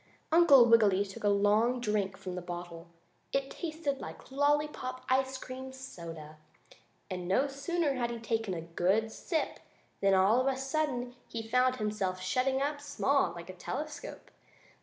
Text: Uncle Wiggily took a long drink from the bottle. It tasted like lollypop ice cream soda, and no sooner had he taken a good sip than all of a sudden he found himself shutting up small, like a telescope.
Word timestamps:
Uncle 0.31 0.65
Wiggily 0.65 1.05
took 1.05 1.23
a 1.23 1.29
long 1.29 1.79
drink 1.79 2.17
from 2.17 2.33
the 2.33 2.41
bottle. 2.41 2.87
It 3.31 3.51
tasted 3.51 4.01
like 4.01 4.31
lollypop 4.31 5.01
ice 5.09 5.37
cream 5.37 5.71
soda, 5.71 6.37
and 7.11 7.27
no 7.27 7.45
sooner 7.47 7.93
had 7.93 8.09
he 8.09 8.17
taken 8.17 8.55
a 8.55 8.61
good 8.61 9.11
sip 9.11 9.59
than 10.01 10.15
all 10.15 10.41
of 10.41 10.47
a 10.51 10.57
sudden 10.57 11.15
he 11.27 11.47
found 11.47 11.75
himself 11.75 12.19
shutting 12.19 12.63
up 12.63 12.81
small, 12.81 13.31
like 13.33 13.51
a 13.51 13.53
telescope. 13.53 14.31